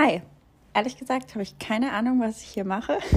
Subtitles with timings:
[0.00, 0.22] Hi,
[0.74, 2.98] ehrlich gesagt habe ich keine Ahnung, was ich hier mache.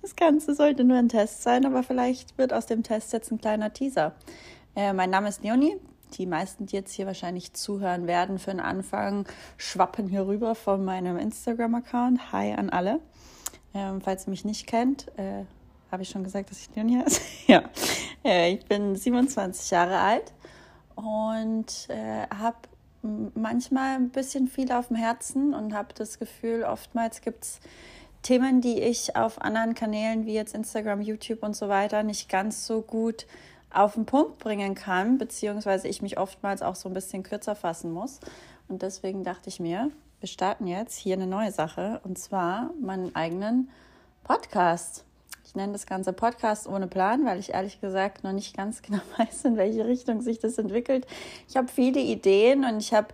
[0.00, 3.40] Das Ganze sollte nur ein Test sein, aber vielleicht wird aus dem Test jetzt ein
[3.40, 4.14] kleiner Teaser.
[4.74, 5.76] Äh, mein Name ist Leonie.
[6.14, 9.26] Die meisten, die jetzt hier wahrscheinlich zuhören werden, für den Anfang
[9.58, 12.32] schwappen hier rüber von meinem Instagram-Account.
[12.32, 13.00] Hi an alle.
[13.74, 15.44] Ähm, falls ihr mich nicht kennt, äh,
[15.90, 17.20] habe ich schon gesagt, dass ich Leonie heiße?
[17.48, 17.64] ja.
[18.24, 20.32] Äh, ich bin 27 Jahre alt
[20.94, 22.56] und äh, habe
[23.02, 27.60] manchmal ein bisschen viel auf dem Herzen und habe das Gefühl, oftmals gibt es
[28.22, 32.66] Themen, die ich auf anderen Kanälen wie jetzt Instagram, YouTube und so weiter nicht ganz
[32.66, 33.26] so gut
[33.70, 37.92] auf den Punkt bringen kann, beziehungsweise ich mich oftmals auch so ein bisschen kürzer fassen
[37.92, 38.20] muss.
[38.66, 43.14] Und deswegen dachte ich mir, wir starten jetzt hier eine neue Sache und zwar meinen
[43.14, 43.70] eigenen
[44.24, 45.04] Podcast.
[45.48, 49.00] Ich nenne das Ganze Podcast ohne Plan, weil ich ehrlich gesagt noch nicht ganz genau
[49.16, 51.06] weiß, in welche Richtung sich das entwickelt.
[51.48, 53.08] Ich habe viele Ideen und ich habe,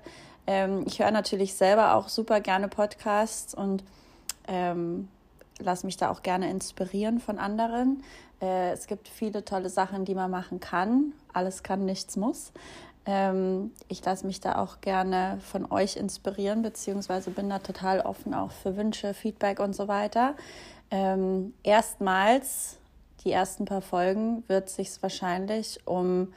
[0.48, 3.84] ähm, ich höre natürlich selber auch super gerne Podcasts und
[4.48, 5.06] ähm,
[5.60, 8.02] lasse mich da auch gerne inspirieren von anderen.
[8.42, 11.12] Äh, es gibt viele tolle Sachen, die man machen kann.
[11.32, 12.50] Alles kann, nichts muss.
[13.06, 18.32] Ähm, ich lasse mich da auch gerne von euch inspirieren, beziehungsweise bin da total offen
[18.34, 20.34] auch für Wünsche, Feedback und so weiter.
[20.90, 22.78] Ähm, erstmals,
[23.24, 26.32] die ersten paar Folgen, wird sich wahrscheinlich um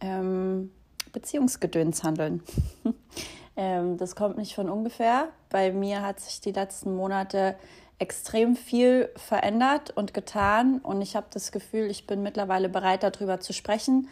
[0.00, 0.70] ähm,
[1.12, 2.42] Beziehungsgedöns handeln.
[3.56, 5.28] ähm, das kommt nicht von ungefähr.
[5.50, 7.56] Bei mir hat sich die letzten Monate
[7.98, 13.40] extrem viel verändert und getan und ich habe das Gefühl, ich bin mittlerweile bereit, darüber
[13.40, 14.08] zu sprechen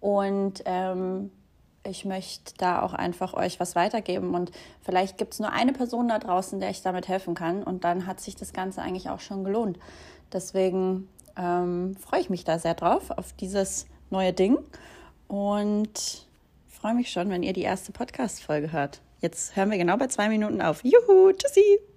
[0.00, 1.32] und ähm,
[1.84, 4.50] ich möchte da auch einfach euch was weitergeben und
[4.82, 8.06] vielleicht gibt es nur eine Person da draußen, der ich damit helfen kann und dann
[8.06, 9.78] hat sich das Ganze eigentlich auch schon gelohnt.
[10.32, 14.58] Deswegen ähm, freue ich mich da sehr drauf auf dieses neue Ding
[15.28, 16.26] und
[16.68, 19.00] freue mich schon, wenn ihr die erste Podcast-Folge hört.
[19.20, 20.84] Jetzt hören wir genau bei zwei Minuten auf.
[20.84, 21.93] Juhu, tschüssi!